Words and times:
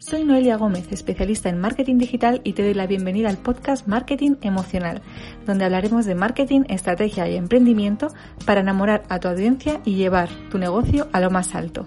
Soy 0.00 0.24
Noelia 0.24 0.56
Gómez, 0.56 0.90
especialista 0.92 1.50
en 1.50 1.60
marketing 1.60 1.98
digital 1.98 2.40
y 2.42 2.54
te 2.54 2.62
doy 2.62 2.72
la 2.72 2.86
bienvenida 2.86 3.28
al 3.28 3.36
podcast 3.36 3.86
Marketing 3.86 4.36
Emocional, 4.40 5.02
donde 5.44 5.66
hablaremos 5.66 6.06
de 6.06 6.14
marketing, 6.14 6.62
estrategia 6.70 7.28
y 7.28 7.36
emprendimiento 7.36 8.08
para 8.46 8.62
enamorar 8.62 9.02
a 9.10 9.20
tu 9.20 9.28
audiencia 9.28 9.82
y 9.84 9.96
llevar 9.96 10.30
tu 10.50 10.56
negocio 10.56 11.10
a 11.12 11.20
lo 11.20 11.30
más 11.30 11.54
alto. 11.54 11.86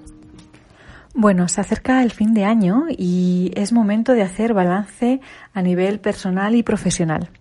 Bueno, 1.15 1.47
se 1.47 1.61
acerca 1.61 2.03
el 2.03 2.11
fin 2.11 2.35
de 2.35 2.45
año 2.45 2.83
y 2.87 3.51
es 3.55 3.73
momento 3.73 4.13
de 4.13 4.21
hacer 4.21 4.53
balance 4.53 5.19
a 5.51 5.61
nivel 5.63 5.99
personal 5.99 6.53
y 6.53 6.61
profesional. 6.61 7.31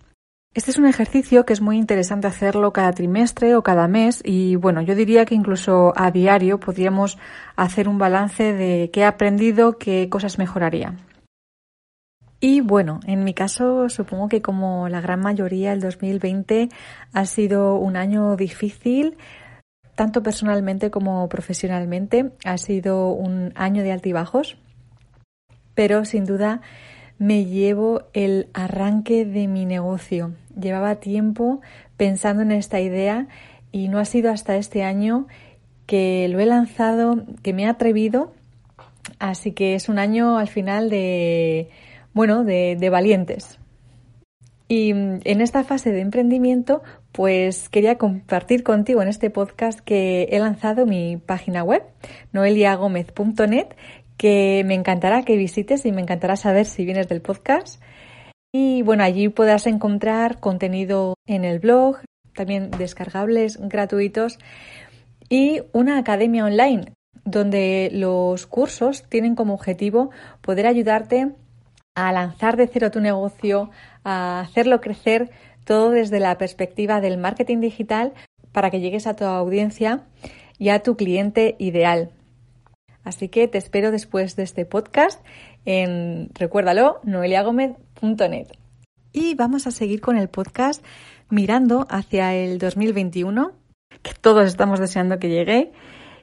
Este 0.55 0.69
es 0.69 0.77
un 0.77 0.85
ejercicio 0.85 1.45
que 1.45 1.53
es 1.53 1.61
muy 1.61 1.77
interesante 1.77 2.27
hacerlo 2.27 2.73
cada 2.73 2.91
trimestre 2.91 3.55
o 3.55 3.63
cada 3.63 3.87
mes 3.87 4.21
y 4.23 4.55
bueno, 4.55 4.83
yo 4.83 4.93
diría 4.93 5.25
que 5.25 5.33
incluso 5.33 5.93
a 5.95 6.11
diario 6.11 6.59
podríamos 6.59 7.17
hacer 7.55 7.89
un 7.89 7.97
balance 7.97 8.53
de 8.53 8.91
qué 8.93 8.99
he 8.99 9.05
aprendido, 9.05 9.79
qué 9.79 10.09
cosas 10.09 10.37
mejoraría. 10.37 10.95
Y 12.39 12.61
bueno, 12.61 12.99
en 13.07 13.23
mi 13.23 13.33
caso 13.33 13.89
supongo 13.89 14.29
que 14.29 14.43
como 14.43 14.89
la 14.89 15.01
gran 15.01 15.21
mayoría 15.21 15.73
el 15.73 15.79
2020 15.79 16.69
ha 17.13 17.25
sido 17.25 17.77
un 17.77 17.95
año 17.95 18.35
difícil, 18.35 19.17
tanto 19.95 20.21
personalmente 20.21 20.91
como 20.91 21.27
profesionalmente. 21.29 22.31
Ha 22.45 22.59
sido 22.59 23.07
un 23.07 23.53
año 23.55 23.81
de 23.81 23.91
altibajos, 23.91 24.57
pero 25.73 26.05
sin 26.05 26.25
duda 26.25 26.61
me 27.17 27.45
llevo 27.45 28.03
el 28.13 28.49
arranque 28.53 29.25
de 29.25 29.47
mi 29.47 29.65
negocio. 29.65 30.33
Llevaba 30.59 30.95
tiempo 30.95 31.61
pensando 31.97 32.43
en 32.43 32.51
esta 32.51 32.79
idea 32.79 33.27
y 33.71 33.87
no 33.87 33.99
ha 33.99 34.05
sido 34.05 34.31
hasta 34.31 34.55
este 34.55 34.83
año 34.83 35.27
que 35.85 36.27
lo 36.29 36.39
he 36.39 36.45
lanzado, 36.45 37.25
que 37.41 37.53
me 37.53 37.63
he 37.63 37.67
atrevido. 37.67 38.33
Así 39.19 39.51
que 39.51 39.75
es 39.75 39.89
un 39.89 39.99
año 39.99 40.37
al 40.37 40.47
final 40.47 40.89
de, 40.89 41.69
bueno, 42.13 42.43
de, 42.43 42.89
valientes. 42.89 43.59
Y 44.67 44.91
en 44.91 45.41
esta 45.41 45.63
fase 45.63 45.91
de 45.91 46.01
emprendimiento, 46.01 46.81
pues 47.11 47.69
quería 47.69 47.97
compartir 47.97 48.63
contigo 48.63 49.01
en 49.01 49.07
este 49.07 49.29
podcast 49.29 49.79
que 49.81 50.29
he 50.31 50.39
lanzado 50.39 50.85
mi 50.85 51.17
página 51.17 51.63
web, 51.63 51.83
noeliagomez.net, 52.31 53.67
que 54.17 54.63
me 54.65 54.73
encantará 54.73 55.23
que 55.23 55.35
visites 55.35 55.85
y 55.85 55.91
me 55.91 56.01
encantará 56.01 56.37
saber 56.37 56.65
si 56.65 56.85
vienes 56.85 57.07
del 57.07 57.21
podcast. 57.21 57.81
Y 58.55 58.83
bueno, 58.83 59.03
allí 59.03 59.29
podrás 59.29 59.65
encontrar 59.65 60.39
contenido 60.39 61.15
en 61.25 61.43
el 61.43 61.57
blog, 61.57 61.97
también 62.35 62.69
descargables 62.69 63.57
gratuitos 63.59 64.37
y 65.27 65.61
una 65.71 65.97
academia 65.97 66.45
online 66.45 66.93
donde 67.25 67.89
los 67.91 68.45
cursos 68.45 69.03
tienen 69.09 69.33
como 69.33 69.55
objetivo 69.55 70.11
poder 70.41 70.67
ayudarte 70.67 71.31
a 71.95 72.11
lanzar 72.11 72.55
de 72.55 72.67
cero 72.67 72.91
tu 72.91 72.99
negocio, 72.99 73.71
a 74.03 74.41
hacerlo 74.41 74.81
crecer 74.81 75.31
todo 75.65 75.89
desde 75.89 76.19
la 76.19 76.37
perspectiva 76.37 77.01
del 77.01 77.17
marketing 77.17 77.59
digital 77.59 78.13
para 78.51 78.69
que 78.69 78.81
llegues 78.81 79.07
a 79.07 79.15
tu 79.15 79.23
audiencia 79.23 80.03
y 80.59 80.69
a 80.69 80.83
tu 80.83 80.95
cliente 80.95 81.55
ideal. 81.57 82.11
Así 83.03 83.29
que 83.29 83.47
te 83.47 83.57
espero 83.57 83.89
después 83.89 84.35
de 84.35 84.43
este 84.43 84.65
podcast 84.65 85.25
en, 85.65 86.29
recuérdalo, 86.35 86.99
Y 89.13 89.33
vamos 89.35 89.65
a 89.65 89.71
seguir 89.71 90.01
con 90.01 90.17
el 90.17 90.27
podcast 90.27 90.83
mirando 91.29 91.87
hacia 91.89 92.33
el 92.33 92.57
2021, 92.57 93.53
que 94.01 94.11
todos 94.19 94.45
estamos 94.45 94.81
deseando 94.81 95.19
que 95.19 95.29
llegue, 95.29 95.71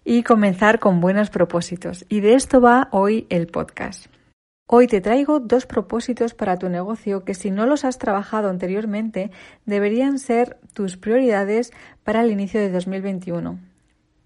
y 0.04 0.22
comenzar 0.22 0.78
con 0.78 1.00
buenos 1.00 1.30
propósitos. 1.30 2.04
Y 2.10 2.20
de 2.20 2.34
esto 2.34 2.60
va 2.60 2.88
hoy 2.92 3.26
el 3.30 3.46
podcast. 3.46 4.06
Hoy 4.66 4.88
te 4.88 5.00
traigo 5.00 5.40
dos 5.40 5.64
propósitos 5.64 6.34
para 6.34 6.58
tu 6.58 6.68
negocio 6.68 7.24
que 7.24 7.32
si 7.32 7.50
no 7.50 7.64
los 7.64 7.86
has 7.86 7.96
trabajado 7.96 8.50
anteriormente 8.50 9.30
deberían 9.64 10.18
ser 10.18 10.58
tus 10.74 10.98
prioridades 10.98 11.72
para 12.04 12.20
el 12.20 12.30
inicio 12.30 12.60
de 12.60 12.70
2021. 12.70 13.58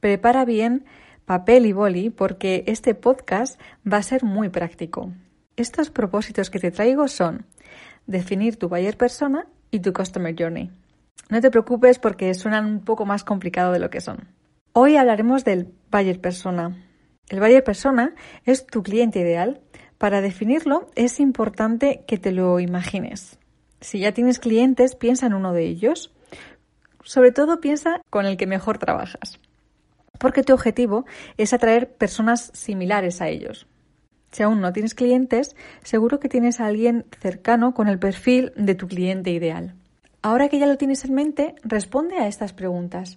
Prepara 0.01 0.45
bien 0.45 0.85
papel 1.25 1.67
y 1.67 1.73
boli 1.73 2.11
porque 2.11 2.65
este 2.67 2.97
podcast 2.97 3.61
va 3.91 3.99
a 3.99 4.03
ser 4.03 4.25
muy 4.25 4.49
práctico. 4.49 5.13
Estos 5.57 5.91
propósitos 5.91 6.51
que 6.51 6.59
te 6.59 6.71
traigo 6.71 7.07
son 7.09 7.47
definir 8.07 8.57
tu 8.57 8.69
buyer 8.69 8.97
persona 8.97 9.47
y 9.71 9.81
tu 9.81 9.93
customer 9.93 10.35
journey. 10.37 10.71
No 11.31 11.41
te 11.41 11.51
preocupes 11.51 11.99
porque 11.99 12.35
suenan 12.35 12.67
un 12.67 12.81
poco 12.81 13.07
más 13.07 13.25
complicado 13.25 13.73
de 13.73 13.79
lo 13.79 13.91
que 13.91 14.01
son. 14.01 14.29
Hoy 14.73 14.97
hablaremos 14.97 15.45
del 15.45 15.73
buyer 15.91 16.21
persona. 16.21 16.77
El 17.29 17.41
buyer 17.41 17.63
persona 17.63 18.15
es 18.45 18.67
tu 18.67 18.83
cliente 18.83 19.21
ideal. 19.21 19.61
Para 19.97 20.21
definirlo 20.21 20.91
es 20.97 21.21
importante 21.21 22.05
que 22.07 22.19
te 22.19 22.33
lo 22.33 22.59
imagines. 22.61 23.39
Si 23.81 24.01
ya 24.01 24.13
tienes 24.13 24.39
clientes, 24.39 24.97
piensa 24.97 25.27
en 25.27 25.35
uno 25.35 25.53
de 25.53 25.65
ellos. 25.65 26.13
Sobre 27.05 27.33
todo 27.33 27.61
piensa 27.61 28.01
con 28.11 28.27
el 28.27 28.37
que 28.37 28.47
mejor 28.47 28.79
trabajas 28.79 29.39
porque 30.19 30.43
tu 30.43 30.55
objetivo 30.55 31.05
es 31.37 31.53
atraer 31.53 31.97
personas 31.97 32.51
similares 32.55 33.21
a 33.21 33.29
ellos. 33.29 33.67
Si 34.35 34.43
aún 34.43 34.61
no 34.61 34.73
tienes 34.73 34.97
clientes, 34.97 35.55
seguro 35.85 36.19
que 36.19 36.29
tienes 36.29 36.59
a 36.59 36.67
alguien 36.67 37.07
cercano 37.21 37.73
con 37.73 37.87
el 37.87 38.01
perfil 38.01 38.53
de 38.57 38.75
tu 38.75 38.89
cliente 38.89 39.31
ideal. 39.31 39.77
Ahora 40.23 40.49
que 40.49 40.59
ya 40.59 40.67
lo 40.67 40.77
tienes 40.77 41.05
en 41.05 41.15
mente, 41.15 41.55
responde 41.63 42.17
a 42.19 42.27
estas 42.27 42.53
preguntas. 42.53 43.17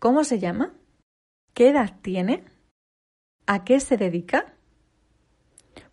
¿Cómo 0.00 0.24
se 0.24 0.40
llama? 0.40 0.74
¿Qué 1.54 1.68
edad 1.68 1.92
tiene? 2.02 2.42
¿A 3.46 3.62
qué 3.62 3.78
se 3.78 3.96
dedica? 3.96 4.54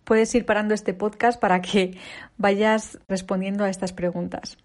Puedes 0.06 0.34
ir 0.34 0.44
parando 0.44 0.74
este 0.74 0.96
podcast 0.96 1.40
para 1.40 1.62
que 1.62 2.00
vayas 2.38 2.98
respondiendo 3.08 3.66
a 3.66 3.70
estas 3.70 3.94
preguntas. 3.94 4.58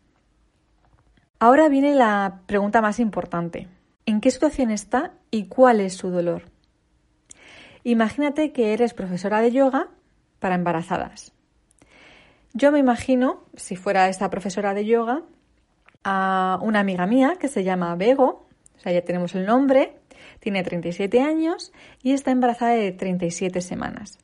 Ahora 1.39 1.69
viene 1.69 1.95
la 1.95 2.41
pregunta 2.47 2.81
más 2.81 2.99
importante 2.99 3.69
en 4.07 4.23
qué 4.23 4.31
situación 4.31 4.71
está 4.71 5.13
y 5.31 5.49
cuál 5.49 5.83
es 5.83 5.93
su 5.93 6.09
dolor. 6.09 6.45
Imagínate 7.84 8.53
que 8.53 8.72
eres 8.72 8.94
profesora 8.94 9.41
de 9.41 9.53
yoga 9.53 9.89
para 10.39 10.55
embarazadas. 10.55 11.33
Yo 12.55 12.72
me 12.72 12.78
imagino, 12.78 13.44
si 13.55 13.77
fuera 13.77 14.09
esta 14.09 14.31
profesora 14.31 14.75
de 14.75 14.84
yoga, 14.84 15.22
a 16.05 16.59
una 16.62 16.81
amiga 16.81 17.06
mía 17.06 17.37
que 17.39 17.49
se 17.49 17.65
llama 17.65 17.94
Bego, 17.97 18.47
o 18.77 18.81
sea, 18.81 18.93
ya 18.93 19.03
tenemos 19.03 19.34
el 19.34 19.47
nombre, 19.47 19.97
tiene 20.41 20.62
37 20.62 21.21
años 21.21 21.72
y 22.03 22.12
está 22.12 22.31
embarazada 22.31 22.72
de 22.72 22.93
37 22.93 23.61
semanas. 23.61 24.19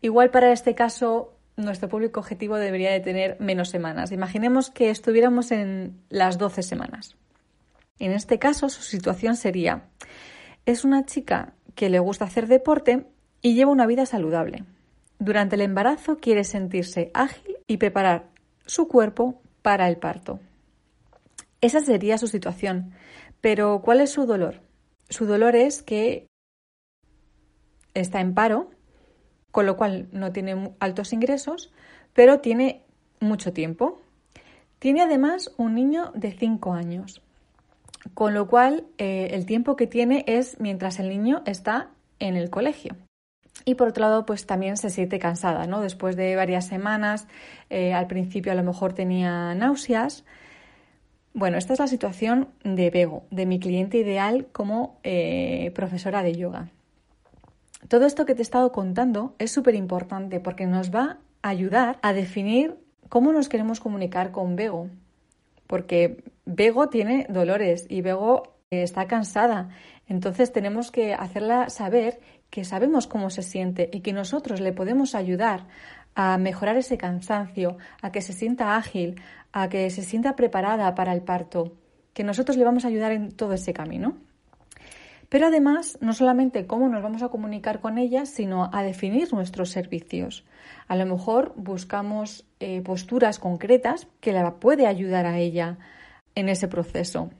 Igual 0.00 0.30
para 0.30 0.52
este 0.52 0.74
caso, 0.74 1.34
nuestro 1.56 1.88
público 1.88 2.20
objetivo 2.20 2.56
debería 2.56 2.92
de 2.92 3.00
tener 3.00 3.36
menos 3.40 3.70
semanas. 3.70 4.12
Imaginemos 4.12 4.70
que 4.70 4.90
estuviéramos 4.90 5.50
en 5.50 6.00
las 6.08 6.38
12 6.38 6.62
semanas. 6.62 7.16
En 7.98 8.12
este 8.12 8.38
caso, 8.38 8.68
su 8.68 8.82
situación 8.82 9.36
sería, 9.36 9.88
es 10.66 10.84
una 10.84 11.04
chica 11.04 11.54
que 11.78 11.90
le 11.90 12.00
gusta 12.00 12.24
hacer 12.24 12.48
deporte 12.48 13.06
y 13.40 13.54
lleva 13.54 13.70
una 13.70 13.86
vida 13.86 14.04
saludable. 14.04 14.64
Durante 15.20 15.54
el 15.54 15.60
embarazo 15.60 16.18
quiere 16.18 16.42
sentirse 16.42 17.12
ágil 17.14 17.56
y 17.68 17.76
preparar 17.76 18.30
su 18.66 18.88
cuerpo 18.88 19.40
para 19.62 19.88
el 19.88 19.96
parto. 19.96 20.40
Esa 21.60 21.78
sería 21.78 22.18
su 22.18 22.26
situación. 22.26 22.94
Pero 23.40 23.80
¿cuál 23.80 24.00
es 24.00 24.10
su 24.10 24.26
dolor? 24.26 24.60
Su 25.08 25.26
dolor 25.26 25.54
es 25.54 25.84
que 25.84 26.26
está 27.94 28.20
en 28.20 28.34
paro, 28.34 28.70
con 29.52 29.64
lo 29.64 29.76
cual 29.76 30.08
no 30.10 30.32
tiene 30.32 30.72
altos 30.80 31.12
ingresos, 31.12 31.72
pero 32.12 32.40
tiene 32.40 32.82
mucho 33.20 33.52
tiempo. 33.52 34.02
Tiene 34.80 35.02
además 35.02 35.54
un 35.56 35.76
niño 35.76 36.10
de 36.16 36.32
5 36.32 36.72
años. 36.72 37.22
Con 38.14 38.34
lo 38.34 38.48
cual, 38.48 38.84
eh, 38.98 39.30
el 39.32 39.46
tiempo 39.46 39.76
que 39.76 39.86
tiene 39.86 40.24
es 40.26 40.58
mientras 40.60 40.98
el 40.98 41.08
niño 41.08 41.42
está 41.46 41.90
en 42.18 42.36
el 42.36 42.50
colegio. 42.50 42.96
Y 43.64 43.74
por 43.74 43.88
otro 43.88 44.02
lado, 44.02 44.24
pues 44.24 44.46
también 44.46 44.76
se 44.76 44.90
siente 44.90 45.18
cansada, 45.18 45.66
¿no? 45.66 45.80
Después 45.80 46.16
de 46.16 46.36
varias 46.36 46.66
semanas, 46.66 47.26
eh, 47.70 47.92
al 47.92 48.06
principio 48.06 48.52
a 48.52 48.54
lo 48.54 48.62
mejor 48.62 48.92
tenía 48.92 49.54
náuseas. 49.54 50.24
Bueno, 51.34 51.58
esta 51.58 51.74
es 51.74 51.78
la 51.78 51.86
situación 51.86 52.48
de 52.64 52.90
Bego, 52.90 53.24
de 53.30 53.46
mi 53.46 53.60
cliente 53.60 53.98
ideal 53.98 54.46
como 54.52 54.98
eh, 55.02 55.70
profesora 55.74 56.22
de 56.22 56.34
yoga. 56.34 56.70
Todo 57.88 58.06
esto 58.06 58.26
que 58.26 58.34
te 58.34 58.40
he 58.40 58.42
estado 58.42 58.72
contando 58.72 59.34
es 59.38 59.52
súper 59.52 59.74
importante 59.74 60.40
porque 60.40 60.66
nos 60.66 60.92
va 60.92 61.18
a 61.42 61.48
ayudar 61.48 61.98
a 62.02 62.12
definir 62.12 62.76
cómo 63.08 63.32
nos 63.32 63.48
queremos 63.48 63.80
comunicar 63.80 64.30
con 64.30 64.56
Bego, 64.56 64.88
porque 65.66 66.24
Bego 66.50 66.88
tiene 66.88 67.26
dolores 67.28 67.84
y 67.90 68.00
Bego 68.00 68.54
está 68.70 69.06
cansada. 69.06 69.68
Entonces 70.06 70.50
tenemos 70.50 70.90
que 70.90 71.12
hacerla 71.12 71.68
saber 71.68 72.20
que 72.48 72.64
sabemos 72.64 73.06
cómo 73.06 73.28
se 73.28 73.42
siente 73.42 73.90
y 73.92 74.00
que 74.00 74.14
nosotros 74.14 74.60
le 74.60 74.72
podemos 74.72 75.14
ayudar 75.14 75.66
a 76.14 76.38
mejorar 76.38 76.78
ese 76.78 76.96
cansancio, 76.96 77.76
a 78.00 78.10
que 78.12 78.22
se 78.22 78.32
sienta 78.32 78.76
ágil, 78.76 79.20
a 79.52 79.68
que 79.68 79.90
se 79.90 80.02
sienta 80.02 80.36
preparada 80.36 80.94
para 80.94 81.12
el 81.12 81.20
parto, 81.20 81.74
que 82.14 82.24
nosotros 82.24 82.56
le 82.56 82.64
vamos 82.64 82.86
a 82.86 82.88
ayudar 82.88 83.12
en 83.12 83.30
todo 83.30 83.52
ese 83.52 83.74
camino. 83.74 84.16
Pero 85.28 85.48
además, 85.48 85.98
no 86.00 86.14
solamente 86.14 86.66
cómo 86.66 86.88
nos 86.88 87.02
vamos 87.02 87.22
a 87.22 87.28
comunicar 87.28 87.82
con 87.82 87.98
ella, 87.98 88.24
sino 88.24 88.70
a 88.72 88.82
definir 88.82 89.34
nuestros 89.34 89.68
servicios. 89.68 90.46
A 90.86 90.96
lo 90.96 91.04
mejor 91.04 91.52
buscamos 91.56 92.46
eh, 92.58 92.80
posturas 92.80 93.38
concretas 93.38 94.08
que 94.20 94.32
la 94.32 94.54
puede 94.54 94.86
ayudar 94.86 95.26
a 95.26 95.38
ella 95.38 95.76
en 96.38 96.48
ese 96.48 96.68
proceso. 96.68 97.30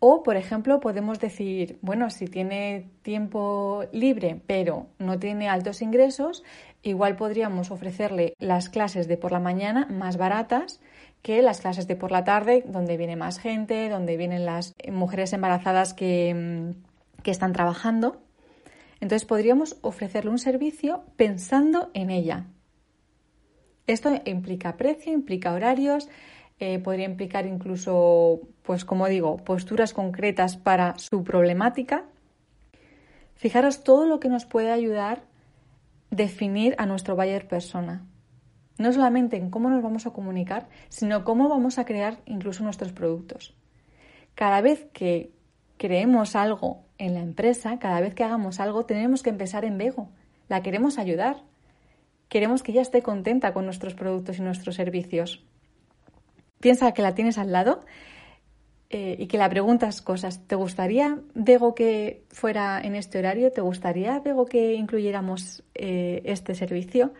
O, 0.00 0.22
por 0.22 0.36
ejemplo, 0.36 0.80
podemos 0.80 1.20
decir, 1.20 1.78
bueno, 1.82 2.10
si 2.10 2.26
tiene 2.26 2.90
tiempo 3.02 3.84
libre 3.92 4.40
pero 4.46 4.86
no 4.98 5.18
tiene 5.18 5.48
altos 5.48 5.82
ingresos, 5.82 6.42
igual 6.82 7.16
podríamos 7.16 7.70
ofrecerle 7.70 8.34
las 8.38 8.70
clases 8.70 9.06
de 9.08 9.18
por 9.18 9.30
la 9.30 9.40
mañana 9.40 9.86
más 9.90 10.16
baratas 10.16 10.80
que 11.22 11.42
las 11.42 11.60
clases 11.60 11.86
de 11.86 11.96
por 11.96 12.10
la 12.10 12.24
tarde, 12.24 12.64
donde 12.66 12.96
viene 12.96 13.14
más 13.14 13.38
gente, 13.38 13.88
donde 13.90 14.16
vienen 14.16 14.46
las 14.46 14.74
mujeres 14.90 15.32
embarazadas 15.34 15.92
que, 15.92 16.34
mm, 16.34 17.22
que 17.22 17.30
están 17.30 17.52
trabajando. 17.52 18.22
Entonces 19.00 19.26
podríamos 19.26 19.76
ofrecerle 19.82 20.30
un 20.30 20.38
servicio 20.38 21.04
pensando 21.16 21.90
en 21.92 22.10
ella. 22.10 22.46
Esto 23.86 24.10
implica 24.24 24.76
precio, 24.76 25.12
implica 25.12 25.52
horarios, 25.52 26.08
eh, 26.60 26.78
podría 26.78 27.06
implicar 27.06 27.46
incluso, 27.46 28.40
pues 28.62 28.84
como 28.84 29.08
digo, 29.08 29.38
posturas 29.38 29.92
concretas 29.92 30.56
para 30.56 30.98
su 30.98 31.24
problemática. 31.24 32.04
Fijaros 33.34 33.82
todo 33.82 34.06
lo 34.06 34.20
que 34.20 34.28
nos 34.28 34.44
puede 34.44 34.70
ayudar 34.70 35.24
definir 36.10 36.74
a 36.78 36.86
nuestro 36.86 37.16
buyer 37.16 37.48
persona 37.48 38.04
no 38.80 38.92
solamente 38.94 39.36
en 39.36 39.50
cómo 39.50 39.68
nos 39.68 39.82
vamos 39.82 40.06
a 40.06 40.10
comunicar, 40.10 40.66
sino 40.88 41.22
cómo 41.22 41.50
vamos 41.50 41.78
a 41.78 41.84
crear 41.84 42.18
incluso 42.24 42.64
nuestros 42.64 42.92
productos. 42.92 43.54
Cada 44.34 44.62
vez 44.62 44.86
que 44.94 45.32
creemos 45.76 46.34
algo 46.34 46.86
en 46.96 47.12
la 47.12 47.20
empresa, 47.20 47.78
cada 47.78 48.00
vez 48.00 48.14
que 48.14 48.24
hagamos 48.24 48.58
algo, 48.58 48.86
tenemos 48.86 49.22
que 49.22 49.28
empezar 49.28 49.66
en 49.66 49.76
Bego. 49.76 50.08
La 50.48 50.62
queremos 50.62 50.96
ayudar. 50.96 51.42
Queremos 52.30 52.62
que 52.62 52.72
ella 52.72 52.80
esté 52.80 53.02
contenta 53.02 53.52
con 53.52 53.66
nuestros 53.66 53.94
productos 53.94 54.38
y 54.38 54.42
nuestros 54.42 54.76
servicios. 54.76 55.44
Piensa 56.60 56.92
que 56.92 57.00
la 57.00 57.14
tienes 57.14 57.38
al 57.38 57.52
lado 57.52 57.80
eh, 58.90 59.16
y 59.18 59.28
que 59.28 59.38
la 59.38 59.48
preguntas 59.48 60.02
cosas. 60.02 60.46
¿Te 60.46 60.56
gustaría, 60.56 61.18
Bego, 61.34 61.74
que 61.74 62.24
fuera 62.28 62.78
en 62.82 62.94
este 62.96 63.18
horario? 63.18 63.50
¿Te 63.50 63.62
gustaría, 63.62 64.18
Bego, 64.20 64.44
que 64.44 64.74
incluyéramos 64.74 65.62
eh, 65.74 66.20
este 66.26 66.54
servicio? 66.54 67.14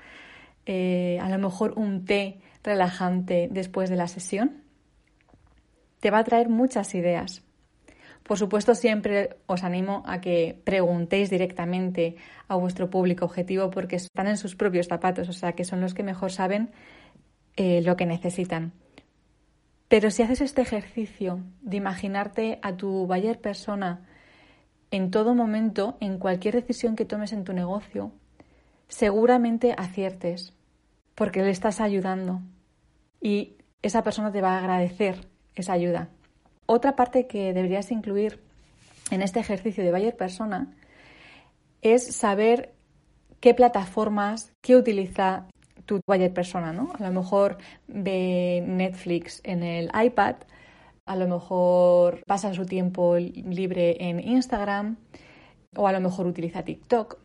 Eh, 0.67 1.19
a 1.23 1.31
lo 1.31 1.39
mejor 1.39 1.73
un 1.79 2.05
té 2.05 2.41
relajante 2.63 3.49
después 3.51 3.89
de 3.89 3.97
la 3.97 4.09
sesión, 4.09 4.63
te 6.01 6.11
va 6.11 6.19
a 6.19 6.25
traer 6.25 6.51
muchas 6.51 6.95
ideas. 6.95 7.43
Por 8.25 8.37
supuesto, 8.37 8.75
siempre 8.75 9.39
os 9.47 9.65
animo 9.65 10.03
a 10.07 10.21
que 10.21 10.61
preguntéis 10.65 11.31
directamente 11.31 12.17
a 12.47 12.57
vuestro 12.57 12.91
público 12.91 13.25
objetivo 13.25 13.71
porque 13.71 13.97
están 13.97 14.27
en 14.27 14.37
sus 14.37 14.55
propios 14.55 14.87
zapatos, 14.89 15.31
o 15.31 15.33
sea 15.33 15.53
que 15.53 15.65
son 15.65 15.81
los 15.81 15.95
que 15.95 16.03
mejor 16.03 16.31
saben 16.31 16.73
lo 17.57 17.97
que 17.97 18.07
necesitan. 18.07 18.73
Pero 19.91 20.13
si 20.13 20.23
haces 20.23 20.41
este 20.41 20.63
ejercicio 20.63 21.41
de 21.63 21.77
imaginarte 21.77 22.61
a 22.63 22.77
tu 22.77 23.09
buyer 23.09 23.41
persona 23.41 24.07
en 24.93 25.11
todo 25.11 25.35
momento, 25.35 25.97
en 25.99 26.19
cualquier 26.19 26.55
decisión 26.55 26.95
que 26.95 27.05
tomes 27.05 27.33
en 27.33 27.43
tu 27.43 27.53
negocio, 27.53 28.13
seguramente 28.87 29.75
aciertes, 29.77 30.53
porque 31.17 31.43
le 31.43 31.51
estás 31.51 31.81
ayudando 31.81 32.41
y 33.21 33.57
esa 33.83 34.05
persona 34.05 34.31
te 34.31 34.41
va 34.41 34.55
a 34.55 34.59
agradecer 34.61 35.27
esa 35.57 35.73
ayuda. 35.73 36.09
Otra 36.67 36.95
parte 36.95 37.27
que 37.27 37.53
deberías 37.53 37.91
incluir 37.91 38.41
en 39.11 39.23
este 39.23 39.41
ejercicio 39.41 39.83
de 39.83 39.91
buyer 39.91 40.17
persona 40.17 40.73
es 41.83 42.15
saber 42.15 42.75
qué 43.41 43.55
plataformas, 43.55 44.53
qué 44.61 44.77
utiliza 44.77 45.49
tu 45.91 46.01
buyer 46.07 46.33
persona, 46.33 46.73
¿no? 46.73 46.93
A 46.97 47.03
lo 47.03 47.11
mejor 47.11 47.59
ve 47.89 48.63
Netflix 48.65 49.41
en 49.43 49.65
el 49.65 49.91
iPad, 50.07 50.37
a 51.05 51.17
lo 51.17 51.27
mejor 51.27 52.23
pasa 52.27 52.55
su 52.55 52.65
tiempo 52.65 53.17
libre 53.17 53.97
en 53.99 54.21
Instagram 54.21 54.99
o 55.75 55.89
a 55.89 55.93
lo 55.93 56.01
mejor 56.01 56.29
utiliza 56.29 56.63
TikTok 56.63 57.19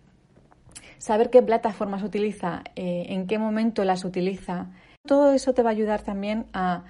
saber 0.98 1.30
qué 1.30 1.44
plataformas 1.44 2.02
utiliza, 2.02 2.64
eh, 2.76 3.06
en 3.10 3.28
qué 3.28 3.38
momento 3.38 3.86
las 3.86 4.04
utiliza, 4.04 4.72
todo 5.06 5.32
eso 5.34 5.54
te 5.54 5.62
va 5.62 5.70
a 5.70 5.74
ayudar 5.74 6.02
también 6.02 6.48
a 6.52 6.86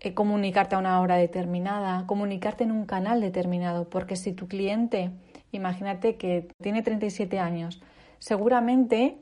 eh, 0.00 0.12
comunicarte 0.12 0.74
a 0.74 0.78
una 0.78 1.00
hora 1.00 1.16
determinada, 1.16 2.04
comunicarte 2.08 2.64
en 2.64 2.72
un 2.72 2.86
canal 2.86 3.20
determinado, 3.20 3.88
porque 3.88 4.16
si 4.16 4.32
tu 4.32 4.48
cliente, 4.48 5.12
imagínate 5.52 6.16
que 6.16 6.48
tiene 6.60 6.82
37 6.82 7.38
años, 7.38 7.80
seguramente 8.18 9.18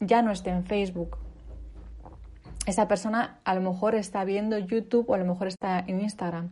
ya 0.00 0.22
no 0.22 0.30
esté 0.30 0.50
en 0.50 0.64
Facebook. 0.64 1.18
Esa 2.66 2.86
persona 2.88 3.40
a 3.44 3.54
lo 3.54 3.60
mejor 3.60 3.94
está 3.94 4.24
viendo 4.24 4.58
YouTube 4.58 5.08
o 5.08 5.14
a 5.14 5.18
lo 5.18 5.24
mejor 5.24 5.48
está 5.48 5.78
en 5.80 6.00
Instagram. 6.00 6.50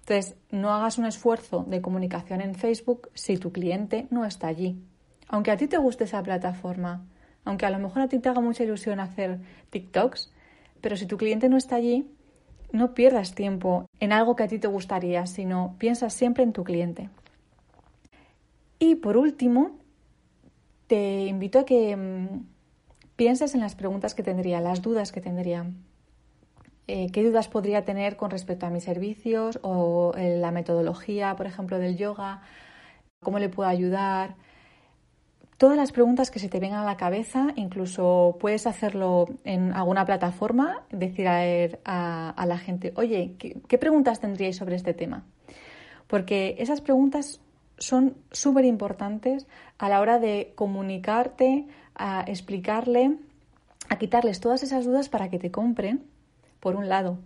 Entonces, 0.00 0.36
no 0.50 0.72
hagas 0.72 0.98
un 0.98 1.06
esfuerzo 1.06 1.64
de 1.68 1.80
comunicación 1.80 2.40
en 2.40 2.54
Facebook 2.54 3.10
si 3.14 3.38
tu 3.38 3.52
cliente 3.52 4.06
no 4.10 4.24
está 4.24 4.48
allí 4.48 4.82
aunque 5.32 5.50
a 5.50 5.56
ti 5.56 5.66
te 5.66 5.78
guste 5.78 6.04
esa 6.04 6.22
plataforma, 6.22 7.06
aunque 7.44 7.64
a 7.64 7.70
lo 7.70 7.78
mejor 7.78 8.02
a 8.02 8.08
ti 8.08 8.18
te 8.18 8.28
haga 8.28 8.42
mucha 8.42 8.64
ilusión 8.64 9.00
hacer 9.00 9.40
TikToks, 9.70 10.30
pero 10.82 10.94
si 10.96 11.06
tu 11.06 11.16
cliente 11.16 11.48
no 11.48 11.56
está 11.56 11.76
allí, 11.76 12.06
no 12.70 12.92
pierdas 12.92 13.34
tiempo 13.34 13.86
en 13.98 14.12
algo 14.12 14.36
que 14.36 14.42
a 14.42 14.48
ti 14.48 14.58
te 14.58 14.68
gustaría, 14.68 15.26
sino 15.26 15.74
piensa 15.78 16.10
siempre 16.10 16.44
en 16.44 16.52
tu 16.52 16.64
cliente. 16.64 17.08
Y 18.78 18.96
por 18.96 19.16
último, 19.16 19.78
te 20.86 21.24
invito 21.24 21.60
a 21.60 21.64
que 21.64 21.96
mm, 21.96 22.46
pienses 23.16 23.54
en 23.54 23.60
las 23.60 23.74
preguntas 23.74 24.14
que 24.14 24.22
tendría, 24.22 24.60
las 24.60 24.82
dudas 24.82 25.12
que 25.12 25.20
tendría. 25.20 25.66
Eh, 26.88 27.10
¿Qué 27.12 27.22
dudas 27.22 27.48
podría 27.48 27.84
tener 27.84 28.16
con 28.16 28.30
respecto 28.30 28.66
a 28.66 28.70
mis 28.70 28.84
servicios 28.84 29.58
o 29.62 30.12
eh, 30.16 30.36
la 30.38 30.50
metodología, 30.50 31.36
por 31.36 31.46
ejemplo, 31.46 31.78
del 31.78 31.96
yoga? 31.96 32.42
¿Cómo 33.20 33.38
le 33.38 33.48
puedo 33.48 33.68
ayudar? 33.68 34.36
todas 35.62 35.76
las 35.76 35.92
preguntas 35.92 36.32
que 36.32 36.40
se 36.40 36.48
te 36.48 36.58
vengan 36.58 36.80
a 36.80 36.84
la 36.84 36.96
cabeza, 36.96 37.52
incluso 37.54 38.36
puedes 38.40 38.66
hacerlo 38.66 39.28
en 39.44 39.72
alguna 39.72 40.04
plataforma, 40.04 40.82
decir 40.90 41.28
a, 41.28 42.44
la 42.44 42.58
gente, 42.58 42.92
oye, 42.96 43.36
¿qué, 43.38 43.78
preguntas 43.78 44.18
tendríais 44.18 44.56
sobre 44.56 44.74
este 44.74 44.92
tema? 44.92 45.24
Porque 46.08 46.56
esas 46.58 46.80
preguntas 46.80 47.40
son 47.78 48.16
súper 48.32 48.64
importantes 48.64 49.46
a 49.78 49.88
la 49.88 50.00
hora 50.00 50.18
de 50.18 50.52
comunicarte, 50.56 51.68
a 51.94 52.24
explicarle, 52.26 53.16
a 53.88 53.96
quitarles 53.98 54.40
todas 54.40 54.62
esas 54.62 54.84
dudas 54.84 55.08
para 55.08 55.30
que 55.30 55.38
te 55.38 55.50
compren, 55.50 56.04
por 56.60 56.76
un 56.76 56.88
lado, 56.88 57.18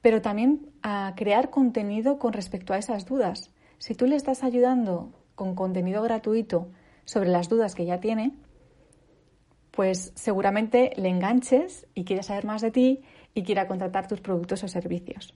pero 0.00 0.22
también 0.22 0.70
a 0.82 1.12
crear 1.16 1.50
contenido 1.50 2.18
con 2.18 2.32
respecto 2.32 2.72
a 2.72 2.78
esas 2.78 3.06
dudas. 3.06 3.50
Si 3.78 3.94
tú 3.94 4.06
le 4.06 4.16
estás 4.16 4.42
ayudando 4.42 5.12
con 5.34 5.54
contenido 5.54 6.02
gratuito, 6.02 6.68
sobre 7.04 7.28
las 7.28 7.48
dudas 7.48 7.74
que 7.74 7.84
ya 7.84 8.00
tiene, 8.00 8.32
pues 9.70 10.12
seguramente 10.14 10.92
le 10.96 11.08
enganches 11.08 11.86
y 11.94 12.04
quiera 12.04 12.22
saber 12.22 12.44
más 12.44 12.62
de 12.62 12.70
ti 12.70 13.02
y 13.34 13.42
quiera 13.42 13.66
contratar 13.66 14.08
tus 14.08 14.20
productos 14.20 14.62
o 14.64 14.68
servicios. 14.68 15.34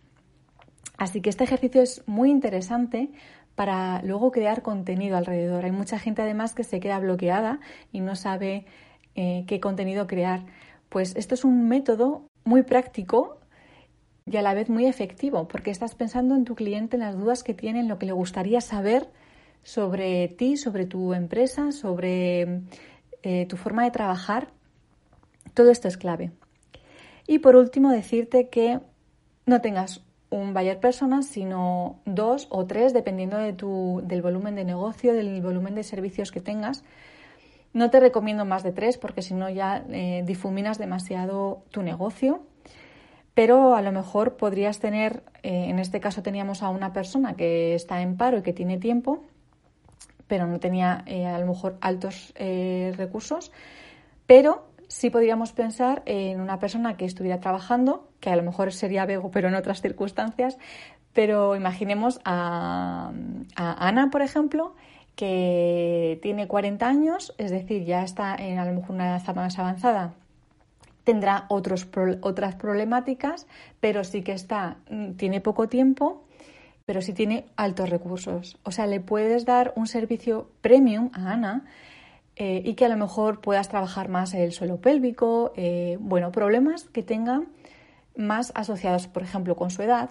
Así 0.97 1.21
que 1.21 1.31
este 1.31 1.45
ejercicio 1.45 1.83
es 1.83 2.03
muy 2.07 2.31
interesante 2.31 3.11
para 3.59 4.01
luego 4.03 4.31
crear 4.31 4.63
contenido 4.63 5.17
alrededor. 5.17 5.65
Hay 5.65 5.73
mucha 5.73 5.99
gente 5.99 6.23
además 6.23 6.55
que 6.55 6.63
se 6.63 6.79
queda 6.79 7.01
bloqueada 7.01 7.59
y 7.91 7.99
no 7.99 8.15
sabe 8.15 8.67
eh, 9.17 9.43
qué 9.49 9.59
contenido 9.59 10.07
crear. 10.07 10.47
Pues 10.89 11.17
esto 11.17 11.35
es 11.35 11.45
un 11.45 11.67
método 11.67 12.23
muy 12.45 12.63
práctico 12.63 13.41
y 14.27 14.37
a 14.37 14.43
la 14.43 14.55
vez 14.55 14.71
muy 14.71 14.87
efectivo, 14.87 15.49
porque 15.49 15.73
estás 15.73 15.97
pensando 15.97 16.37
en 16.37 16.45
tu 16.45 16.55
cliente, 16.55 16.95
en 16.95 17.01
las 17.01 17.19
dudas 17.19 17.43
que 17.43 17.53
tiene, 17.53 17.81
en 17.81 17.89
lo 17.89 17.99
que 17.99 18.07
le 18.07 18.13
gustaría 18.13 18.61
saber 18.61 19.11
sobre 19.65 20.29
ti, 20.29 20.57
sobre 20.57 20.87
tu 20.87 21.13
empresa, 21.13 21.73
sobre 21.73 22.63
eh, 23.25 23.47
tu 23.49 23.57
forma 23.57 23.83
de 23.83 23.91
trabajar. 23.91 24.53
Todo 25.53 25.73
esto 25.73 25.89
es 25.89 25.97
clave. 25.97 26.31
Y 27.27 27.41
por 27.41 27.57
último, 27.57 27.91
decirte 27.91 28.51
que 28.51 28.79
no 29.47 29.61
tengas 29.61 30.01
un 30.31 30.53
buyer 30.53 30.79
persona, 30.79 31.23
sino 31.23 32.01
dos 32.05 32.47
o 32.51 32.67
tres, 32.67 32.93
dependiendo 32.93 33.39
de 33.39 33.53
tu, 33.53 34.03
del 34.05 34.23
volumen 34.23 34.55
de 34.55 34.65
negocio, 34.65 35.15
del 35.15 35.41
volumen 35.41 35.75
de 35.75 35.83
servicios 35.83 36.31
que 36.31 36.41
tengas. 36.41 36.85
No 37.73 37.91
te 37.91 38.01
recomiendo 38.01 38.45
más 38.45 38.63
de 38.63 38.73
tres 38.73 38.99
porque 38.99 39.23
si 39.23 39.35
no 39.35 39.49
ya 39.49 39.85
eh, 39.91 40.23
difuminas 40.27 40.79
demasiado 40.79 41.63
tu 41.71 41.83
negocio. 41.83 42.43
Pero 43.35 43.77
a 43.77 43.83
lo 43.83 43.93
mejor 43.93 44.37
podrías 44.37 44.81
tener, 44.81 45.23
eh, 45.45 45.67
en 45.69 45.79
este 45.79 46.01
caso 46.01 46.23
teníamos 46.23 46.63
a 46.63 46.71
una 46.71 46.93
persona 46.93 47.35
que 47.35 47.75
está 47.75 48.03
en 48.03 48.17
paro 48.17 48.39
y 48.39 48.43
que 48.43 48.53
tiene 48.53 48.79
tiempo, 48.79 49.23
pero 50.27 50.47
no 50.47 50.59
tenía 50.59 51.05
eh, 51.07 51.25
a 51.25 51.39
lo 51.39 51.47
mejor 51.47 51.79
altos 51.81 52.35
recursos, 52.37 53.53
pero 54.27 54.67
sí 54.89 55.11
podríamos 55.11 55.53
pensar 55.53 56.03
en 56.07 56.41
una 56.41 56.59
persona 56.59 56.97
que 56.97 57.05
estuviera 57.05 57.41
trabajando, 57.41 58.09
que 58.21 58.31
a 58.31 58.37
lo 58.37 58.43
mejor 58.43 58.73
sería 58.73 59.07
Bego, 59.07 59.31
pero 59.31 59.49
en 59.49 59.55
otras 59.55 59.81
circunstancias, 59.81 60.59
Pero 61.15 61.57
imaginemos 61.57 62.21
a, 62.25 63.11
Ana, 63.57 64.11
por 64.11 64.23
ejemplo, 64.23 64.75
que 65.17 66.19
tiene 66.23 66.47
40 66.47 66.87
años, 66.87 67.35
es 67.39 67.51
decir, 67.51 67.85
ya 67.85 68.05
está 68.05 68.37
en 68.37 68.59
a 68.59 68.65
lo 68.65 68.73
mejor 68.73 68.95
una 68.95 69.17
edad 69.17 69.35
más 69.35 69.59
avanzada, 69.59 70.15
tendrá 71.03 71.47
otros, 71.49 71.89
otras 72.21 72.55
problemáticas, 72.55 73.47
pero 73.81 74.05
sí 74.05 74.23
que 74.23 74.33
está, 74.33 74.77
mm, 74.91 75.13
tiene 75.13 75.41
poco 75.41 75.69
tiempo, 75.69 76.23
pero 76.87 77.03
sí 77.03 77.13
tiene 77.13 77.47
altos 77.57 77.91
recursos. 77.91 78.59
O 78.63 78.71
sea, 78.71 78.87
le 78.87 79.01
puedes 79.01 79.45
dar 79.45 79.73
un 79.75 79.87
servicio 79.87 80.51
premium 80.61 81.11
a 81.15 81.33
Ana 81.33 81.65
eh, 82.41 82.63
y 82.65 82.75
que 82.75 82.85
a 82.85 82.89
lo 82.89 82.97
mejor 82.97 83.41
puedas 83.41 83.69
trabajar 83.69 84.09
más 84.09 84.33
el 84.33 84.53
suelo 84.53 84.81
pélvico, 84.81 85.53
eh, 85.57 85.99
bueno, 86.01 86.31
problemas 86.31 86.85
que 86.85 87.03
tenga 87.03 87.43
más 88.15 88.53
asociados, 88.55 89.09
por 89.09 89.25
ejemplo, 89.25 89.57
con 89.57 89.71
su 89.71 89.83
edad. 89.83 90.11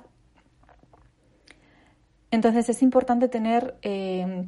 Entonces 2.29 2.67
es 2.67 2.81
importante 2.81 3.29
tener 3.29 3.77
eh, 3.81 4.45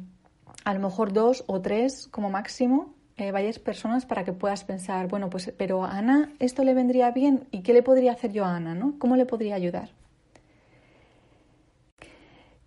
a 0.66 0.74
lo 0.74 0.80
mejor 0.80 1.14
dos 1.14 1.42
o 1.46 1.62
tres 1.62 2.06
como 2.08 2.28
máximo 2.28 2.94
varias 3.32 3.58
personas 3.58 4.06
para 4.06 4.24
que 4.24 4.32
puedas 4.32 4.64
pensar, 4.64 5.06
bueno, 5.06 5.28
pues, 5.28 5.52
pero 5.58 5.84
a 5.84 5.98
Ana 5.98 6.32
esto 6.38 6.64
le 6.64 6.72
vendría 6.72 7.10
bien 7.10 7.46
y 7.50 7.60
qué 7.60 7.74
le 7.74 7.82
podría 7.82 8.12
hacer 8.12 8.32
yo 8.32 8.46
a 8.46 8.56
Ana, 8.56 8.74
¿no? 8.74 8.94
¿Cómo 8.98 9.14
le 9.14 9.26
podría 9.26 9.56
ayudar? 9.56 9.90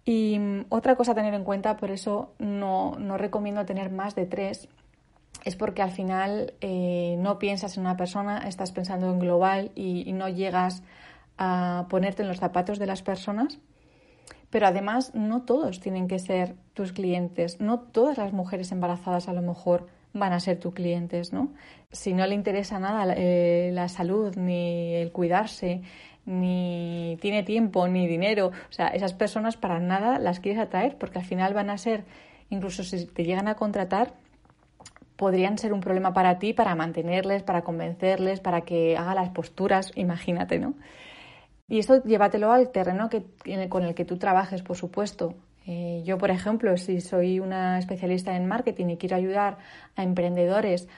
Y 0.05 0.37
mm, 0.37 0.65
otra 0.69 0.95
cosa 0.95 1.13
a 1.13 1.15
tener 1.15 1.33
en 1.33 1.43
cuenta, 1.43 1.77
por 1.77 1.89
eso 1.89 2.33
no, 2.37 2.95
no 2.99 3.17
recomiendo 3.17 3.65
tener 3.65 3.89
más 3.91 4.13
de 4.13 4.27
tres, 4.27 4.69
es 5.43 5.55
porque 5.55 5.81
al 5.81 5.91
final 5.91 6.53
eh, 6.61 7.15
no 7.19 7.37
piensas 7.37 7.77
en 7.77 7.81
una 7.81 7.97
persona, 7.97 8.47
estás 8.47 8.71
pensando 8.71 9.11
en 9.11 9.19
global 9.19 9.71
y, 9.75 10.11
no 10.13 10.29
llegas 10.29 10.83
a 11.37 11.87
ponerte 11.89 12.21
en 12.21 12.29
los 12.29 12.37
zapatos 12.37 12.79
de 12.79 12.87
las 12.87 13.03
personas. 13.03 13.59
Pero 14.49 14.67
además 14.67 15.13
no 15.15 15.41
todos 15.41 15.79
tienen 15.79 16.07
que 16.07 16.19
ser 16.19 16.55
tus 16.73 16.93
clientes, 16.93 17.59
no 17.59 17.79
todas 17.79 18.17
las 18.17 18.33
mujeres 18.33 18.71
embarazadas 18.71 19.27
a 19.27 19.33
lo 19.33 19.41
mejor 19.41 19.87
van 20.13 20.31
a 20.31 20.39
ser 20.39 20.59
tus 20.59 20.75
clientes, 20.75 21.33
¿no? 21.33 21.51
Si 21.91 22.13
no 22.13 22.25
le 22.27 22.35
interesa 22.35 22.79
nada 22.79 23.13
eh, 23.17 23.71
la 23.73 23.89
salud, 23.89 24.35
ni 24.35 24.93
el 24.93 25.11
cuidarse, 25.11 25.81
ni 26.25 27.17
tiene 27.19 27.41
tiempo, 27.43 27.87
ni 27.87 28.07
dinero, 28.07 28.47
o 28.47 28.71
sea, 28.71 28.87
esas 28.87 29.13
personas 29.13 29.57
para 29.57 29.79
nada 29.79 30.19
las 30.19 30.39
quieres 30.39 30.61
atraer 30.61 30.97
porque 30.97 31.19
al 31.19 31.25
final 31.25 31.53
van 31.55 31.71
a 31.71 31.77
ser, 31.77 32.05
incluso 32.49 32.83
si 32.83 33.07
te 33.07 33.23
llegan 33.25 33.47
a 33.47 33.55
contratar, 33.55 34.13
podrían 35.15 35.57
ser 35.57 35.73
un 35.73 35.81
problema 35.81 36.13
para 36.13 36.39
ti, 36.39 36.53
para 36.53 36.75
mantenerles, 36.75 37.43
para 37.43 37.61
convencerles, 37.61 38.39
para 38.39 38.61
que 38.61 38.97
haga 38.97 39.15
las 39.15 39.29
posturas, 39.29 39.91
imagínate, 39.95 40.59
¿no? 40.59 40.73
Y 41.67 41.79
esto 41.79 42.03
llévatelo 42.03 42.51
al 42.51 42.71
terreno 42.71 43.09
que, 43.09 43.23
con 43.69 43.83
el 43.83 43.95
que 43.95 44.05
tú 44.05 44.17
trabajes, 44.17 44.61
por 44.61 44.75
supuesto. 44.75 45.35
Eh, 45.65 46.01
yo, 46.05 46.17
por 46.17 46.29
ejemplo, 46.29 46.75
si 46.77 46.99
soy 46.99 47.39
una 47.39 47.79
especialista 47.79 48.35
en 48.35 48.47
marketing 48.47 48.87
y 48.89 48.97
quiero 48.97 49.15
ayudar 49.15 49.57
a 49.95 50.03
emprendedores 50.03 50.89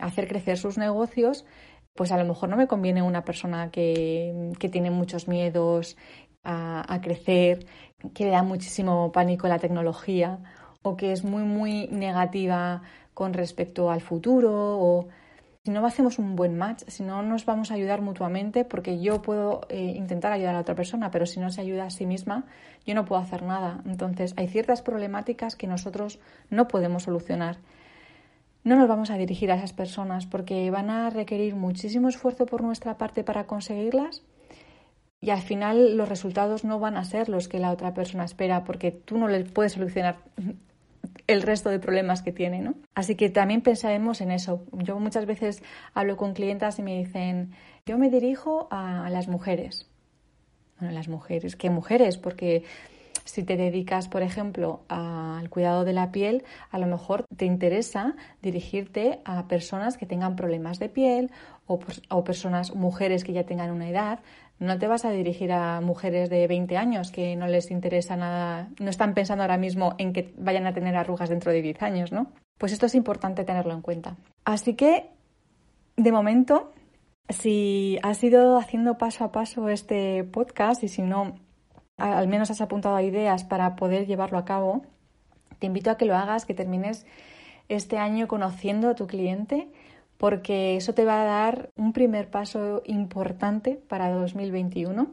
a 0.00 0.06
hacer 0.06 0.28
crecer 0.28 0.58
sus 0.58 0.78
negocios, 0.78 1.44
pues 1.94 2.12
a 2.12 2.16
lo 2.16 2.24
mejor 2.24 2.48
no 2.48 2.56
me 2.56 2.66
conviene 2.66 3.02
una 3.02 3.24
persona 3.24 3.70
que, 3.70 4.52
tiene 4.70 4.90
muchos 4.90 5.28
miedos 5.28 5.96
a, 6.44 7.00
crecer, 7.02 7.66
que 8.14 8.24
le 8.24 8.30
da 8.30 8.42
muchísimo 8.42 9.12
pánico 9.12 9.48
la 9.48 9.58
tecnología 9.58 10.38
o 10.82 10.96
que 10.96 11.12
es 11.12 11.24
muy, 11.24 11.44
muy 11.44 11.88
negativa 11.88 12.82
con 13.22 13.34
respecto 13.34 13.88
al 13.88 14.00
futuro 14.00 14.50
o 14.52 15.06
si 15.62 15.70
no 15.70 15.86
hacemos 15.86 16.18
un 16.18 16.34
buen 16.34 16.58
match, 16.58 16.82
si 16.88 17.04
no 17.04 17.22
nos 17.22 17.46
vamos 17.46 17.70
a 17.70 17.74
ayudar 17.74 18.02
mutuamente, 18.02 18.64
porque 18.64 19.00
yo 19.00 19.22
puedo 19.22 19.60
eh, 19.68 19.94
intentar 19.96 20.32
ayudar 20.32 20.56
a 20.56 20.58
otra 20.58 20.74
persona, 20.74 21.12
pero 21.12 21.24
si 21.24 21.38
no 21.38 21.48
se 21.52 21.60
ayuda 21.60 21.84
a 21.84 21.90
sí 21.90 22.04
misma, 22.04 22.46
yo 22.84 22.96
no 22.96 23.04
puedo 23.04 23.22
hacer 23.22 23.44
nada. 23.44 23.80
Entonces, 23.86 24.34
hay 24.36 24.48
ciertas 24.48 24.82
problemáticas 24.82 25.54
que 25.54 25.68
nosotros 25.68 26.18
no 26.50 26.66
podemos 26.66 27.04
solucionar. 27.04 27.58
No 28.64 28.74
nos 28.74 28.88
vamos 28.88 29.12
a 29.12 29.16
dirigir 29.16 29.52
a 29.52 29.54
esas 29.54 29.72
personas 29.72 30.26
porque 30.26 30.68
van 30.72 30.90
a 30.90 31.08
requerir 31.08 31.54
muchísimo 31.54 32.08
esfuerzo 32.08 32.44
por 32.44 32.60
nuestra 32.64 32.98
parte 32.98 33.22
para 33.22 33.46
conseguirlas 33.46 34.24
y 35.20 35.30
al 35.30 35.42
final 35.42 35.96
los 35.96 36.08
resultados 36.08 36.64
no 36.64 36.80
van 36.80 36.96
a 36.96 37.04
ser 37.04 37.28
los 37.28 37.46
que 37.46 37.60
la 37.60 37.70
otra 37.70 37.94
persona 37.94 38.24
espera 38.24 38.64
porque 38.64 38.90
tú 38.90 39.16
no 39.16 39.28
le 39.28 39.44
puedes 39.44 39.74
solucionar 39.74 40.16
el 41.26 41.42
resto 41.42 41.70
de 41.70 41.78
problemas 41.78 42.22
que 42.22 42.32
tiene, 42.32 42.60
¿no? 42.60 42.74
Así 42.94 43.14
que 43.14 43.30
también 43.30 43.60
pensaremos 43.60 44.20
en 44.20 44.30
eso. 44.30 44.64
Yo 44.72 44.98
muchas 44.98 45.26
veces 45.26 45.62
hablo 45.94 46.16
con 46.16 46.34
clientas 46.34 46.78
y 46.78 46.82
me 46.82 46.96
dicen, 46.96 47.52
yo 47.86 47.98
me 47.98 48.10
dirijo 48.10 48.68
a 48.70 49.08
las 49.10 49.28
mujeres. 49.28 49.88
Bueno, 50.78 50.94
las 50.94 51.08
mujeres, 51.08 51.54
¿qué 51.56 51.70
mujeres? 51.70 52.18
Porque 52.18 52.64
si 53.24 53.42
te 53.42 53.56
dedicas, 53.56 54.08
por 54.08 54.22
ejemplo, 54.22 54.82
al 54.88 55.48
cuidado 55.50 55.84
de 55.84 55.92
la 55.92 56.12
piel, 56.12 56.44
a 56.70 56.78
lo 56.78 56.86
mejor 56.86 57.24
te 57.36 57.44
interesa 57.44 58.14
dirigirte 58.42 59.20
a 59.24 59.46
personas 59.48 59.96
que 59.96 60.06
tengan 60.06 60.36
problemas 60.36 60.78
de 60.78 60.88
piel 60.88 61.30
o, 61.66 62.24
personas, 62.24 62.74
mujeres 62.74 63.24
que 63.24 63.32
ya 63.32 63.44
tengan 63.44 63.70
una 63.70 63.88
edad, 63.88 64.20
no 64.58 64.78
te 64.78 64.86
vas 64.86 65.04
a 65.04 65.10
dirigir 65.10 65.52
a 65.52 65.80
mujeres 65.80 66.30
de 66.30 66.46
20 66.46 66.76
años 66.76 67.10
que 67.10 67.34
no 67.36 67.46
les 67.46 67.70
interesa 67.70 68.16
nada, 68.16 68.68
no 68.78 68.90
están 68.90 69.14
pensando 69.14 69.42
ahora 69.42 69.56
mismo 69.56 69.94
en 69.98 70.12
que 70.12 70.32
vayan 70.36 70.66
a 70.66 70.72
tener 70.72 70.96
arrugas 70.96 71.30
dentro 71.30 71.50
de 71.50 71.62
10 71.62 71.82
años, 71.82 72.12
¿no? 72.12 72.32
Pues 72.58 72.72
esto 72.72 72.86
es 72.86 72.94
importante 72.94 73.44
tenerlo 73.44 73.72
en 73.72 73.82
cuenta. 73.82 74.16
Así 74.44 74.74
que, 74.74 75.10
de 75.96 76.12
momento, 76.12 76.72
si 77.28 77.98
has 78.02 78.22
ido 78.22 78.56
haciendo 78.56 78.98
paso 78.98 79.24
a 79.24 79.32
paso 79.32 79.68
este 79.68 80.22
podcast 80.24 80.84
y 80.84 80.88
si 80.88 81.02
no, 81.02 81.34
al 82.02 82.28
menos 82.28 82.50
has 82.50 82.60
apuntado 82.60 82.98
ideas 83.00 83.44
para 83.44 83.76
poder 83.76 84.06
llevarlo 84.06 84.38
a 84.38 84.44
cabo, 84.44 84.82
te 85.58 85.66
invito 85.66 85.90
a 85.90 85.96
que 85.96 86.04
lo 86.04 86.16
hagas, 86.16 86.44
que 86.44 86.54
termines 86.54 87.06
este 87.68 87.96
año 87.96 88.26
conociendo 88.26 88.88
a 88.88 88.94
tu 88.94 89.06
cliente, 89.06 89.68
porque 90.18 90.76
eso 90.76 90.94
te 90.94 91.04
va 91.04 91.22
a 91.22 91.24
dar 91.24 91.70
un 91.76 91.92
primer 91.92 92.28
paso 92.28 92.82
importante 92.86 93.80
para 93.88 94.10
2021. 94.10 95.10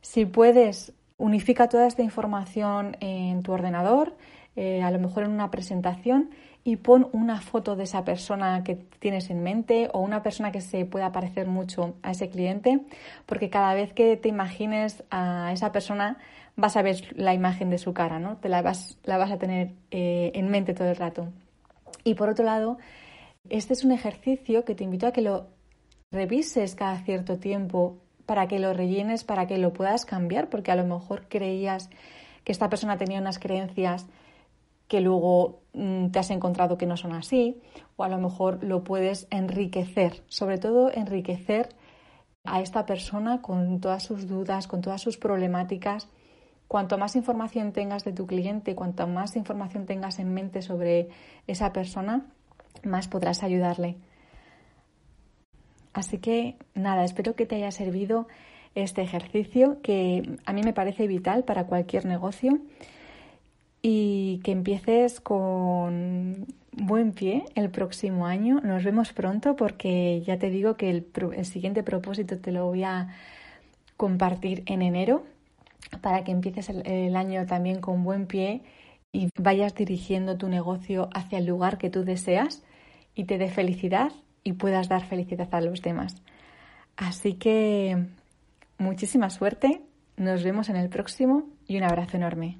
Si 0.00 0.24
puedes, 0.24 0.92
unifica 1.18 1.68
toda 1.68 1.86
esta 1.86 2.02
información 2.02 2.96
en 3.00 3.42
tu 3.42 3.52
ordenador, 3.52 4.16
eh, 4.56 4.82
a 4.82 4.90
lo 4.90 4.98
mejor 4.98 5.24
en 5.24 5.30
una 5.30 5.50
presentación, 5.50 6.30
y 6.68 6.76
pon 6.76 7.08
una 7.12 7.40
foto 7.40 7.76
de 7.76 7.84
esa 7.84 8.04
persona 8.04 8.62
que 8.62 8.74
tienes 8.74 9.30
en 9.30 9.42
mente 9.42 9.88
o 9.94 10.00
una 10.00 10.22
persona 10.22 10.52
que 10.52 10.60
se 10.60 10.84
pueda 10.84 11.12
parecer 11.12 11.46
mucho 11.46 11.94
a 12.02 12.10
ese 12.10 12.28
cliente, 12.28 12.80
porque 13.24 13.48
cada 13.48 13.72
vez 13.72 13.94
que 13.94 14.18
te 14.18 14.28
imagines 14.28 15.02
a 15.10 15.50
esa 15.50 15.72
persona 15.72 16.18
vas 16.56 16.76
a 16.76 16.82
ver 16.82 17.16
la 17.16 17.32
imagen 17.32 17.70
de 17.70 17.78
su 17.78 17.94
cara, 17.94 18.18
¿no? 18.18 18.36
Te 18.36 18.50
la 18.50 18.60
vas, 18.60 18.98
la 19.04 19.16
vas 19.16 19.30
a 19.30 19.38
tener 19.38 19.70
eh, 19.90 20.30
en 20.34 20.50
mente 20.50 20.74
todo 20.74 20.90
el 20.90 20.96
rato. 20.96 21.28
Y 22.04 22.16
por 22.16 22.28
otro 22.28 22.44
lado, 22.44 22.76
este 23.48 23.72
es 23.72 23.82
un 23.82 23.92
ejercicio 23.92 24.66
que 24.66 24.74
te 24.74 24.84
invito 24.84 25.06
a 25.06 25.12
que 25.12 25.22
lo 25.22 25.46
revises 26.10 26.74
cada 26.74 26.98
cierto 26.98 27.38
tiempo 27.38 27.96
para 28.26 28.46
que 28.46 28.58
lo 28.58 28.74
rellenes, 28.74 29.24
para 29.24 29.46
que 29.46 29.56
lo 29.56 29.72
puedas 29.72 30.04
cambiar, 30.04 30.50
porque 30.50 30.70
a 30.70 30.76
lo 30.76 30.84
mejor 30.84 31.28
creías 31.28 31.88
que 32.44 32.52
esta 32.52 32.68
persona 32.68 32.98
tenía 32.98 33.20
unas 33.22 33.38
creencias 33.38 34.06
que 34.88 35.00
luego 35.00 35.60
mm, 35.74 36.08
te 36.08 36.18
has 36.18 36.30
encontrado 36.30 36.78
que 36.78 36.86
no 36.86 36.96
son 36.96 37.12
así, 37.12 37.60
o 37.96 38.04
a 38.04 38.08
lo 38.08 38.18
mejor 38.18 38.64
lo 38.64 38.82
puedes 38.82 39.28
enriquecer, 39.30 40.22
sobre 40.28 40.58
todo 40.58 40.90
enriquecer 40.92 41.68
a 42.44 42.60
esta 42.60 42.86
persona 42.86 43.42
con 43.42 43.80
todas 43.80 44.02
sus 44.02 44.26
dudas, 44.26 44.66
con 44.66 44.80
todas 44.80 45.02
sus 45.02 45.18
problemáticas. 45.18 46.08
Cuanto 46.66 46.98
más 46.98 47.16
información 47.16 47.72
tengas 47.72 48.04
de 48.04 48.12
tu 48.12 48.26
cliente, 48.26 48.74
cuanto 48.74 49.06
más 49.06 49.36
información 49.36 49.86
tengas 49.86 50.18
en 50.18 50.32
mente 50.32 50.62
sobre 50.62 51.08
esa 51.46 51.72
persona, 51.72 52.26
más 52.82 53.08
podrás 53.08 53.42
ayudarle. 53.42 53.96
Así 55.92 56.18
que 56.18 56.56
nada, 56.74 57.04
espero 57.04 57.34
que 57.34 57.46
te 57.46 57.56
haya 57.56 57.70
servido 57.70 58.28
este 58.74 59.02
ejercicio 59.02 59.80
que 59.82 60.38
a 60.44 60.52
mí 60.52 60.62
me 60.62 60.72
parece 60.72 61.06
vital 61.06 61.44
para 61.44 61.66
cualquier 61.66 62.04
negocio 62.04 62.60
y 63.82 64.40
que 64.42 64.52
empieces 64.52 65.20
con 65.20 66.46
buen 66.72 67.12
pie 67.12 67.44
el 67.54 67.70
próximo 67.70 68.26
año. 68.26 68.60
Nos 68.62 68.84
vemos 68.84 69.12
pronto 69.12 69.56
porque 69.56 70.22
ya 70.22 70.38
te 70.38 70.50
digo 70.50 70.76
que 70.76 70.90
el, 70.90 71.44
siguiente 71.44 71.82
propósito 71.82 72.38
te 72.38 72.52
lo 72.52 72.66
voy 72.66 72.84
a 72.84 73.08
compartir 73.96 74.62
en 74.66 74.82
enero 74.82 75.24
para 76.00 76.24
que 76.24 76.32
empieces 76.32 76.68
el 76.68 77.16
año 77.16 77.46
también 77.46 77.80
con 77.80 78.04
buen 78.04 78.26
pie 78.26 78.62
y 79.12 79.30
vayas 79.36 79.74
dirigiendo 79.74 80.36
tu 80.36 80.48
negocio 80.48 81.08
hacia 81.14 81.38
el 81.38 81.46
lugar 81.46 81.78
que 81.78 81.90
tú 81.90 82.04
deseas 82.04 82.62
y 83.14 83.24
te 83.24 83.38
dé 83.38 83.48
felicidad 83.48 84.12
y 84.44 84.52
puedas 84.52 84.88
dar 84.88 85.04
felicidad 85.04 85.52
a 85.54 85.60
los 85.60 85.82
demás. 85.82 86.22
Así 86.96 87.34
que 87.34 88.06
muchísima 88.76 89.30
suerte, 89.30 89.80
nos 90.16 90.42
vemos 90.42 90.68
en 90.68 90.76
el 90.76 90.88
próximo 90.88 91.44
y 91.66 91.76
un 91.76 91.84
abrazo 91.84 92.16
enorme. 92.16 92.58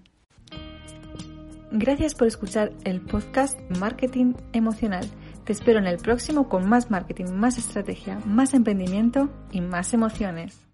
Gracias 1.70 2.14
por 2.14 2.26
escuchar 2.26 2.72
el 2.84 3.00
podcast 3.00 3.58
Marketing 3.78 4.32
Emocional. 4.52 5.06
Te 5.44 5.52
espero 5.52 5.78
en 5.78 5.87
el 5.87 5.98
próximo 5.98 6.48
con 6.48 6.68
más 6.68 6.90
marketing, 6.90 7.26
más 7.32 7.58
estrategia, 7.58 8.18
más 8.25 8.54
emprendimiento 8.54 9.28
y 9.52 9.60
más 9.60 9.92
emociones. 9.92 10.67